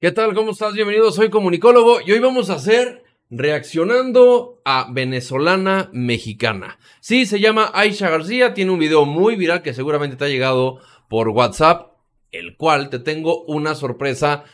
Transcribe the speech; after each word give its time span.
¿Qué 0.00 0.12
tal? 0.12 0.32
¿Cómo 0.32 0.52
estás? 0.52 0.74
Bienvenido, 0.74 1.10
soy 1.10 1.28
comunicólogo 1.28 1.98
y 2.00 2.12
hoy 2.12 2.20
vamos 2.20 2.50
a 2.50 2.54
hacer 2.54 3.02
reaccionando 3.30 4.60
a 4.64 4.86
venezolana 4.92 5.90
mexicana. 5.92 6.78
Sí, 7.00 7.26
se 7.26 7.40
llama 7.40 7.72
Aisha 7.74 8.08
García, 8.08 8.54
tiene 8.54 8.70
un 8.70 8.78
video 8.78 9.06
muy 9.06 9.34
viral 9.34 9.60
que 9.60 9.74
seguramente 9.74 10.14
te 10.14 10.24
ha 10.24 10.28
llegado 10.28 10.78
por 11.08 11.30
WhatsApp, 11.30 11.94
el 12.30 12.56
cual 12.56 12.90
te 12.90 13.00
tengo 13.00 13.42
una 13.46 13.74
sorpresa 13.74 14.44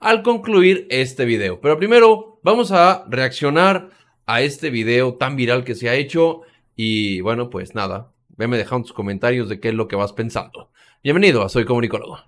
al 0.00 0.22
concluir 0.22 0.86
este 0.88 1.26
video. 1.26 1.60
Pero 1.60 1.76
primero 1.76 2.40
vamos 2.42 2.72
a 2.72 3.04
reaccionar 3.06 3.90
a 4.24 4.40
este 4.40 4.70
video 4.70 5.16
tan 5.16 5.36
viral 5.36 5.64
que 5.64 5.74
se 5.74 5.90
ha 5.90 5.96
hecho 5.96 6.40
y 6.76 7.20
bueno, 7.20 7.50
pues 7.50 7.74
nada, 7.74 8.10
veme 8.38 8.56
dejando 8.56 8.86
tus 8.86 8.96
comentarios 8.96 9.50
de 9.50 9.60
qué 9.60 9.68
es 9.68 9.74
lo 9.74 9.86
que 9.86 9.96
vas 9.96 10.14
pensando. 10.14 10.70
Bienvenido 11.02 11.42
a 11.42 11.50
Soy 11.50 11.66
Comunicólogo. 11.66 12.20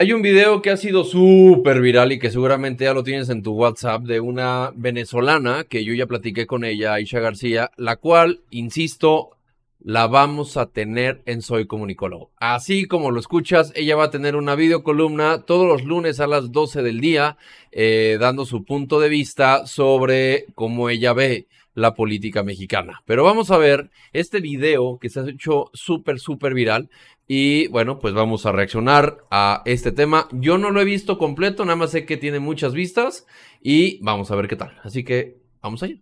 Hay 0.00 0.14
un 0.14 0.22
video 0.22 0.62
que 0.62 0.70
ha 0.70 0.78
sido 0.78 1.04
súper 1.04 1.82
viral 1.82 2.10
y 2.12 2.18
que 2.18 2.30
seguramente 2.30 2.84
ya 2.84 2.94
lo 2.94 3.04
tienes 3.04 3.28
en 3.28 3.42
tu 3.42 3.52
WhatsApp 3.52 4.02
de 4.04 4.18
una 4.18 4.72
venezolana 4.74 5.64
que 5.64 5.84
yo 5.84 5.92
ya 5.92 6.06
platiqué 6.06 6.46
con 6.46 6.64
ella, 6.64 6.94
Aisha 6.94 7.20
García, 7.20 7.70
la 7.76 7.96
cual, 7.96 8.40
insisto, 8.48 9.36
la 9.78 10.06
vamos 10.06 10.56
a 10.56 10.70
tener 10.70 11.20
en 11.26 11.42
Soy 11.42 11.66
Comunicólogo. 11.66 12.30
Así 12.38 12.86
como 12.86 13.10
lo 13.10 13.20
escuchas, 13.20 13.74
ella 13.76 13.94
va 13.94 14.04
a 14.04 14.10
tener 14.10 14.36
una 14.36 14.54
videocolumna 14.54 15.42
todos 15.42 15.68
los 15.68 15.84
lunes 15.84 16.18
a 16.18 16.26
las 16.26 16.50
12 16.50 16.80
del 16.80 17.02
día, 17.02 17.36
eh, 17.70 18.16
dando 18.18 18.46
su 18.46 18.64
punto 18.64 19.00
de 19.00 19.10
vista 19.10 19.66
sobre 19.66 20.46
cómo 20.54 20.88
ella 20.88 21.12
ve 21.12 21.46
la 21.74 21.94
política 21.94 22.42
mexicana. 22.42 23.02
Pero 23.06 23.24
vamos 23.24 23.50
a 23.50 23.58
ver 23.58 23.90
este 24.12 24.40
video 24.40 24.98
que 24.98 25.08
se 25.08 25.20
ha 25.20 25.28
hecho 25.28 25.70
súper, 25.72 26.18
súper 26.18 26.54
viral. 26.54 26.90
Y 27.26 27.68
bueno, 27.68 27.98
pues 27.98 28.12
vamos 28.14 28.46
a 28.46 28.52
reaccionar 28.52 29.18
a 29.30 29.62
este 29.64 29.92
tema. 29.92 30.28
Yo 30.32 30.58
no 30.58 30.70
lo 30.70 30.80
he 30.80 30.84
visto 30.84 31.18
completo, 31.18 31.64
nada 31.64 31.76
más 31.76 31.92
sé 31.92 32.04
que 32.04 32.16
tiene 32.16 32.40
muchas 32.40 32.74
vistas 32.74 33.26
y 33.62 34.02
vamos 34.02 34.30
a 34.30 34.36
ver 34.36 34.48
qué 34.48 34.56
tal. 34.56 34.78
Así 34.82 35.04
que 35.04 35.38
vamos 35.62 35.82
allá. 35.82 35.96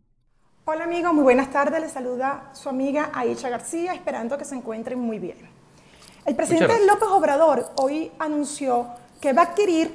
Hola 0.64 0.84
amigos, 0.84 1.14
muy 1.14 1.22
buenas 1.22 1.50
tardes. 1.50 1.80
Les 1.80 1.92
saluda 1.92 2.50
su 2.54 2.68
amiga 2.68 3.10
Aisha 3.14 3.48
García, 3.48 3.94
esperando 3.94 4.36
que 4.36 4.44
se 4.44 4.54
encuentren 4.54 4.98
muy 4.98 5.18
bien. 5.18 5.36
El 6.26 6.36
presidente 6.36 6.74
López 6.86 7.08
Obrador 7.08 7.64
hoy 7.76 8.10
anunció 8.18 8.86
que 9.20 9.32
va 9.32 9.42
a 9.42 9.44
adquirir 9.46 9.90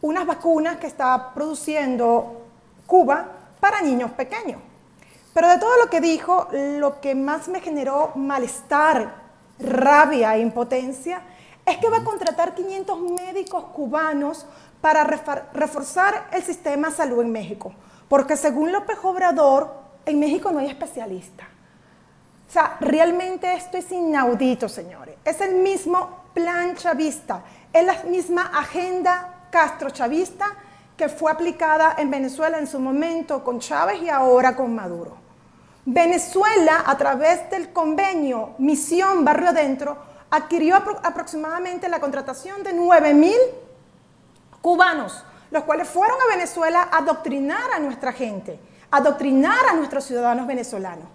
unas 0.00 0.26
vacunas 0.26 0.76
que 0.76 0.86
está 0.86 1.34
produciendo 1.34 2.46
Cuba 2.86 3.37
para 3.60 3.82
niños 3.82 4.10
pequeños. 4.12 4.60
Pero 5.34 5.48
de 5.48 5.58
todo 5.58 5.76
lo 5.78 5.90
que 5.90 6.00
dijo, 6.00 6.48
lo 6.52 7.00
que 7.00 7.14
más 7.14 7.48
me 7.48 7.60
generó 7.60 8.12
malestar, 8.16 9.28
rabia 9.58 10.36
e 10.36 10.40
impotencia 10.40 11.22
es 11.64 11.76
que 11.78 11.88
va 11.88 11.98
a 11.98 12.04
contratar 12.04 12.54
500 12.54 13.00
médicos 13.00 13.64
cubanos 13.74 14.46
para 14.80 15.04
reforzar 15.04 16.28
el 16.32 16.42
sistema 16.42 16.88
de 16.88 16.94
salud 16.94 17.22
en 17.22 17.30
México. 17.30 17.72
Porque 18.08 18.36
según 18.36 18.72
López 18.72 18.98
Obrador, 19.02 19.72
en 20.06 20.18
México 20.18 20.50
no 20.50 20.60
hay 20.60 20.66
especialistas. 20.66 21.46
O 22.48 22.50
sea, 22.50 22.78
realmente 22.80 23.52
esto 23.52 23.76
es 23.76 23.92
inaudito, 23.92 24.68
señores. 24.68 25.16
Es 25.24 25.40
el 25.42 25.56
mismo 25.56 26.22
plan 26.32 26.74
chavista, 26.74 27.42
es 27.72 27.84
la 27.84 28.02
misma 28.04 28.50
agenda 28.54 29.46
castro-chavista 29.50 30.56
que 30.98 31.08
fue 31.08 31.30
aplicada 31.30 31.94
en 31.96 32.10
Venezuela 32.10 32.58
en 32.58 32.66
su 32.66 32.80
momento 32.80 33.44
con 33.44 33.60
Chávez 33.60 34.02
y 34.02 34.08
ahora 34.08 34.56
con 34.56 34.74
Maduro. 34.74 35.16
Venezuela, 35.86 36.82
a 36.84 36.98
través 36.98 37.48
del 37.50 37.72
convenio 37.72 38.56
Misión 38.58 39.24
Barrio 39.24 39.50
Adentro, 39.50 39.96
adquirió 40.28 40.74
aproximadamente 40.74 41.88
la 41.88 42.00
contratación 42.00 42.64
de 42.64 42.72
9 42.72 43.14
mil 43.14 43.38
cubanos, 44.60 45.24
los 45.52 45.62
cuales 45.62 45.88
fueron 45.88 46.18
a 46.20 46.34
Venezuela 46.34 46.88
a 46.90 46.98
adoctrinar 46.98 47.70
a 47.74 47.78
nuestra 47.78 48.12
gente, 48.12 48.58
a 48.90 48.96
adoctrinar 48.96 49.66
a 49.70 49.74
nuestros 49.74 50.04
ciudadanos 50.04 50.48
venezolanos. 50.48 51.06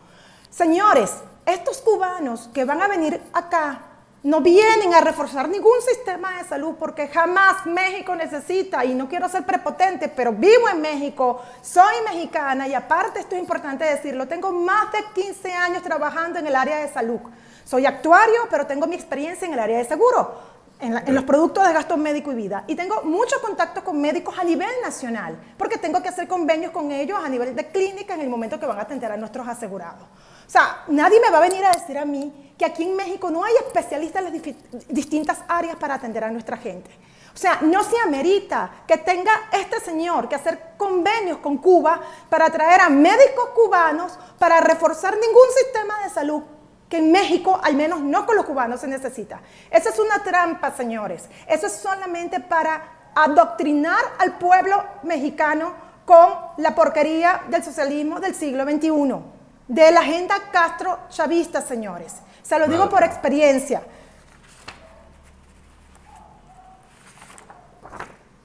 Señores, 0.49 1.13
estos 1.45 1.81
cubanos 1.81 2.49
que 2.53 2.63
van 2.63 2.81
a 2.81 2.87
venir 2.87 3.21
acá 3.33 3.81
no 4.23 4.39
vienen 4.39 4.93
a 4.93 5.01
reforzar 5.01 5.49
ningún 5.49 5.81
sistema 5.81 6.37
de 6.37 6.47
salud 6.47 6.75
porque 6.79 7.09
jamás 7.09 7.65
México 7.65 8.15
necesita, 8.15 8.85
y 8.85 8.95
no 8.95 9.09
quiero 9.09 9.27
ser 9.27 9.45
prepotente, 9.45 10.07
pero 10.07 10.31
vivo 10.31 10.69
en 10.69 10.81
México, 10.81 11.41
soy 11.61 11.95
mexicana 12.05 12.67
y 12.67 12.73
aparte 12.73 13.19
esto 13.19 13.35
es 13.35 13.41
importante 13.41 13.83
decirlo, 13.83 14.27
tengo 14.27 14.51
más 14.53 14.91
de 14.93 14.99
15 15.13 15.51
años 15.51 15.83
trabajando 15.83 16.39
en 16.39 16.47
el 16.47 16.55
área 16.55 16.77
de 16.77 16.87
salud. 16.87 17.19
Soy 17.65 17.85
actuario, 17.85 18.47
pero 18.49 18.65
tengo 18.65 18.87
mi 18.87 18.95
experiencia 18.95 19.45
en 19.45 19.53
el 19.53 19.59
área 19.59 19.77
de 19.77 19.85
seguro. 19.85 20.53
En, 20.79 20.97
en, 20.97 21.15
los 21.15 21.23
productos 21.23 21.65
de 21.65 21.71
gasto 21.71 21.95
médico 21.95 22.31
y 22.33 22.35
vida. 22.35 22.65
Y 22.67 22.75
tengo 22.75 23.03
muchos 23.03 23.39
contactos 23.39 23.83
con 23.83 24.01
médicos 24.01 24.37
a 24.37 24.43
nivel 24.43 24.69
nacional, 24.83 25.37
porque 25.57 25.77
tengo 25.77 26.01
que 26.01 26.09
hacer 26.09 26.27
convenios 26.27 26.71
con 26.71 26.91
ellos 26.91 27.17
a 27.23 27.29
nivel 27.29 27.55
de 27.55 27.67
clínica 27.67 28.15
en 28.15 28.21
el 28.21 28.29
momento 28.29 28.59
que 28.59 28.65
van 28.65 28.79
a 28.79 28.81
atender 28.81 29.09
a 29.09 29.15
nuestros 29.15 29.47
asegurados. 29.47 30.03
O 30.45 30.49
sea, 30.49 30.83
nadie 30.87 31.21
me 31.21 31.29
va 31.29 31.37
a 31.37 31.41
venir 31.41 31.63
a 31.65 31.71
decir 31.71 31.97
a 31.97 32.03
mí 32.05 32.52
que 32.63 32.71
aquí 32.71 32.83
en 32.83 32.95
México 32.95 33.29
no 33.29 33.43
hay 33.43 33.53
especialistas 33.55 34.23
en 34.23 34.33
las 34.33 34.87
distintas 34.87 35.39
áreas 35.49 35.75
para 35.75 35.95
atender 35.95 36.23
a 36.23 36.31
nuestra 36.31 36.55
gente. 36.55 36.89
O 37.33 37.37
sea, 37.37 37.59
no 37.61 37.83
se 37.83 37.99
amerita 37.99 38.71
que 38.87 38.97
tenga 38.99 39.33
este 39.51 39.81
señor 39.81 40.29
que 40.29 40.35
hacer 40.35 40.75
convenios 40.77 41.39
con 41.39 41.57
Cuba 41.57 41.99
para 42.29 42.49
traer 42.49 42.79
a 42.79 42.89
médicos 42.89 43.49
cubanos 43.53 44.17
para 44.39 44.61
reforzar 44.61 45.13
ningún 45.13 45.49
sistema 45.61 46.03
de 46.03 46.09
salud 46.09 46.41
que 46.87 46.99
en 46.99 47.11
México, 47.11 47.59
al 47.61 47.75
menos 47.75 47.99
no 47.99 48.25
con 48.25 48.37
los 48.37 48.45
cubanos, 48.45 48.79
se 48.79 48.87
necesita. 48.87 49.41
Esa 49.69 49.89
es 49.89 49.99
una 49.99 50.23
trampa, 50.23 50.71
señores. 50.71 51.27
Eso 51.45 51.67
es 51.67 51.73
solamente 51.73 52.39
para 52.39 53.09
adoctrinar 53.13 53.99
al 54.19 54.37
pueblo 54.37 54.81
mexicano 55.03 55.73
con 56.05 56.33
la 56.59 56.73
porquería 56.73 57.41
del 57.49 57.61
socialismo 57.61 58.21
del 58.21 58.33
siglo 58.33 58.63
XXI 58.63 59.33
de 59.67 59.91
la 59.91 60.01
agenda 60.01 60.35
Castro-chavista, 60.51 61.61
señores. 61.61 62.15
Se 62.43 62.59
lo 62.59 62.67
digo 62.67 62.89
por 62.89 63.03
experiencia. 63.03 63.81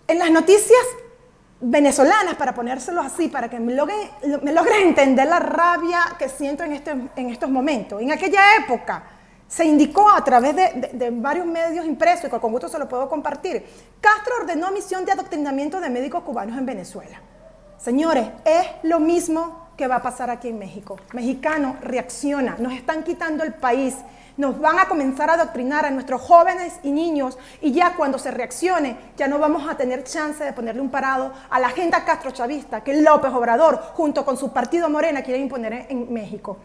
En 0.07 0.19
las 0.19 0.31
noticias 0.31 0.81
venezolanas, 1.61 2.37
para 2.37 2.55
ponérselos 2.55 3.05
así, 3.05 3.29
para 3.29 3.51
que 3.51 3.59
me 3.59 3.75
logren, 3.75 3.99
entender 4.83 5.27
la 5.27 5.41
rabia 5.41 6.01
que 6.19 6.29
siento 6.29 6.65
en, 6.65 6.73
este, 6.73 6.93
en 6.93 7.31
estos 7.31 7.51
momentos. 7.51 8.01
En 8.01 8.13
aquella 8.13 8.57
época 8.57 9.03
se 9.47 9.65
indicó 9.65 10.09
a 10.09 10.23
través 10.23 10.55
de, 10.55 10.91
de, 10.93 11.11
varios 11.11 11.47
medios 11.47 11.85
impresos, 11.85 12.27
y 12.27 12.39
con 12.39 12.53
gusto 12.53 12.69
se 12.69 12.79
lo 12.79 12.89
puedo 12.89 13.09
compartir, 13.09 13.67
Castro 14.01 14.37
ordenó 14.41 14.71
misión 14.71 15.05
de 15.05 15.13
adoctrinamiento 15.13 15.81
de 15.81 15.91
médicos 15.91 16.23
cubanos 16.23 16.57
en 16.57 16.65
Venezuela. 16.65 17.21
Señores, 17.79 18.29
es 18.45 18.67
lo 18.83 19.01
mismo 19.01 19.68
¿Qué 19.79 19.87
va 19.87 19.95
a 19.95 20.03
pasar 20.03 20.29
aquí 20.29 20.49
en 20.49 20.59
México. 20.59 20.99
Mexicano, 21.13 21.77
reacciona, 21.81 22.57
nos 22.59 22.73
están 22.73 23.05
quitando 23.05 23.45
el 23.45 23.55
país, 23.55 23.95
nos 24.37 24.61
van 24.61 24.81
a 24.81 24.89
comenzar 24.89 25.31
a 25.31 25.35
adoctrinar 25.35 25.87
a 25.87 25.91
nuestros 25.93 26.21
jóvenes 26.21 26.81
y 26.83 26.91
niños 26.91 27.39
y 27.61 27.71
ya 27.71 27.95
cuando 27.95 28.19
se 28.19 28.33
reaccione 28.33 28.97
ya 29.17 29.29
no 29.29 29.39
vamos 29.39 29.71
a 29.71 29.77
tener 29.77 30.03
chance 30.03 30.43
de 30.43 30.53
ponerle 30.53 30.81
un 30.81 30.91
parado 30.91 31.33
a 31.49 31.61
la 31.61 31.69
agenda 31.69 32.05
castrochavista 32.05 32.83
que 32.83 33.01
López 33.03 33.31
Obrador 33.33 33.81
junto 33.95 34.25
con 34.25 34.37
su 34.37 34.53
partido 34.53 34.91
Morena 34.91 35.23
quiere 35.23 35.39
imponer 35.39 35.87
en 35.89 36.13
México. 36.13 36.57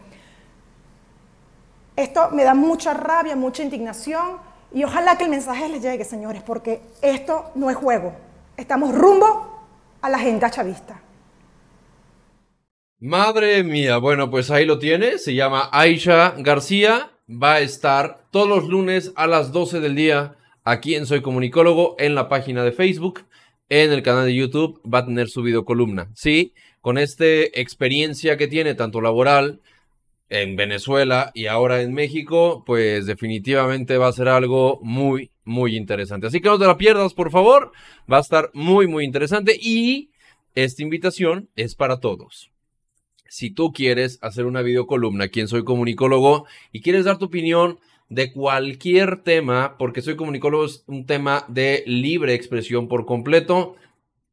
Esto 1.94 2.30
me 2.32 2.42
da 2.42 2.54
mucha 2.54 2.94
rabia, 2.94 3.36
mucha 3.36 3.62
indignación 3.62 4.38
y 4.72 4.82
ojalá 4.82 5.16
que 5.16 5.22
el 5.22 5.30
mensaje 5.30 5.68
les 5.68 5.80
llegue, 5.80 6.04
señores, 6.04 6.42
porque 6.42 6.82
esto 7.00 7.52
no 7.54 7.70
es 7.70 7.76
juego. 7.76 8.12
Estamos 8.56 8.92
rumbo 8.92 9.68
a 10.02 10.08
la 10.08 10.16
agenda 10.16 10.50
chavista. 10.50 11.03
Madre 13.06 13.62
mía, 13.64 13.98
bueno, 13.98 14.30
pues 14.30 14.50
ahí 14.50 14.64
lo 14.64 14.78
tiene, 14.78 15.18
se 15.18 15.34
llama 15.34 15.68
Aisha 15.72 16.34
García, 16.38 17.10
va 17.28 17.56
a 17.56 17.60
estar 17.60 18.24
todos 18.30 18.48
los 18.48 18.66
lunes 18.66 19.12
a 19.14 19.26
las 19.26 19.52
12 19.52 19.80
del 19.80 19.94
día 19.94 20.36
aquí 20.64 20.94
en 20.94 21.04
Soy 21.04 21.20
Comunicólogo, 21.20 21.96
en 21.98 22.14
la 22.14 22.30
página 22.30 22.64
de 22.64 22.72
Facebook, 22.72 23.26
en 23.68 23.92
el 23.92 24.02
canal 24.02 24.24
de 24.24 24.34
YouTube, 24.34 24.80
va 24.90 25.00
a 25.00 25.04
tener 25.04 25.28
su 25.28 25.42
videocolumna, 25.42 26.08
¿sí? 26.14 26.54
Con 26.80 26.96
esta 26.96 27.26
experiencia 27.26 28.38
que 28.38 28.48
tiene, 28.48 28.74
tanto 28.74 29.02
laboral, 29.02 29.60
en 30.30 30.56
Venezuela 30.56 31.30
y 31.34 31.44
ahora 31.44 31.82
en 31.82 31.92
México, 31.92 32.64
pues 32.64 33.04
definitivamente 33.04 33.98
va 33.98 34.08
a 34.08 34.12
ser 34.12 34.28
algo 34.28 34.80
muy, 34.82 35.30
muy 35.44 35.76
interesante. 35.76 36.28
Así 36.28 36.40
que 36.40 36.48
no 36.48 36.58
te 36.58 36.66
la 36.66 36.78
pierdas, 36.78 37.12
por 37.12 37.30
favor, 37.30 37.70
va 38.10 38.16
a 38.16 38.22
estar 38.22 38.50
muy, 38.54 38.86
muy 38.86 39.04
interesante 39.04 39.58
y 39.60 40.08
esta 40.54 40.82
invitación 40.82 41.50
es 41.54 41.74
para 41.74 42.00
todos 42.00 42.53
si 43.34 43.50
tú 43.50 43.72
quieres 43.72 44.20
hacer 44.22 44.46
una 44.46 44.62
videocolumna, 44.62 45.26
quien 45.26 45.48
soy 45.48 45.64
comunicólogo, 45.64 46.46
y 46.70 46.82
quieres 46.82 47.04
dar 47.04 47.18
tu 47.18 47.24
opinión 47.24 47.80
de 48.08 48.32
cualquier 48.32 49.24
tema, 49.24 49.74
porque 49.76 50.02
soy 50.02 50.14
comunicólogo, 50.14 50.66
es 50.66 50.84
un 50.86 51.04
tema 51.04 51.44
de 51.48 51.82
libre 51.84 52.34
expresión 52.34 52.86
por 52.86 53.06
completo, 53.06 53.74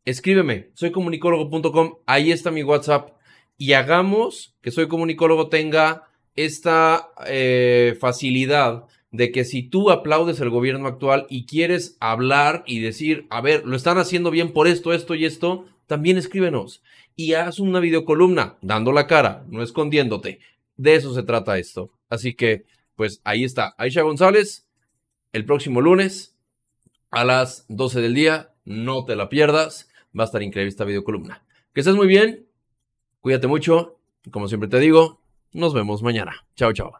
escríbeme, 0.06 0.70
soycomunicólogo.com, 0.76 1.96
ahí 2.06 2.32
está 2.32 2.52
mi 2.52 2.62
WhatsApp 2.62 3.14
y 3.58 3.74
hagamos 3.74 4.56
que 4.62 4.70
Soy 4.70 4.88
Comunicólogo 4.88 5.50
tenga 5.50 6.08
esta 6.36 7.10
eh, 7.26 7.98
facilidad 8.00 8.86
de 9.10 9.32
que 9.32 9.46
si 9.46 9.64
tú 9.64 9.90
aplaudes 9.90 10.40
el 10.42 10.52
gobierno 10.52 10.88
actual 10.88 11.26
y 11.28 11.48
quieres 11.48 11.98
hablar 12.00 12.64
y 12.68 12.82
decir, 12.82 13.26
a 13.32 13.42
ver, 13.42 13.66
lo 13.66 13.76
están 13.76 13.98
haciendo 13.98 14.30
bien 14.30 14.54
por 14.54 14.68
esto, 14.68 14.94
esto 14.94 15.16
y 15.16 15.26
esto, 15.26 15.66
también 15.88 16.18
escríbenos 16.18 16.84
y 17.22 17.36
haz 17.36 17.60
una 17.60 17.80
videocolumna 17.80 18.58
dando 18.62 18.92
la 18.92 19.06
cara, 19.06 19.46
no 19.48 19.62
escondiéndote. 19.62 20.40
De 20.76 20.96
eso 20.96 21.14
se 21.14 21.22
trata 21.22 21.60
esto. 21.60 21.92
Así 22.10 22.34
que, 22.34 22.66
pues 22.96 23.22
ahí 23.24 23.44
está. 23.44 23.76
Aisha 23.78 24.02
González, 24.02 24.68
el 25.32 25.46
próximo 25.46 25.82
lunes 25.82 26.36
a 27.12 27.24
las 27.24 27.66
12 27.70 28.02
del 28.02 28.16
día, 28.16 28.54
no 28.66 29.06
te 29.06 29.16
la 29.16 29.30
pierdas. 29.30 29.88
Va 30.18 30.24
a 30.24 30.26
estar 30.26 30.42
increíble 30.42 30.70
esta 30.70 30.84
videocolumna. 30.84 31.46
Que 31.74 31.82
estés 31.82 31.96
muy 31.96 32.08
bien, 32.08 32.48
cuídate 33.20 33.46
mucho. 33.48 34.00
Como 34.32 34.48
siempre 34.48 34.68
te 34.68 34.80
digo, 34.80 35.22
nos 35.54 35.76
vemos 35.76 36.02
mañana. 36.02 36.48
Chao, 36.56 36.74
chao. 36.74 36.92